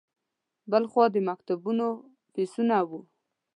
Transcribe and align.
بل 0.71 0.83
خوا 0.91 1.05
د 1.13 1.17
مکتبونو 1.29 1.87
فیسونه 2.33 2.77
وو. 2.89 2.99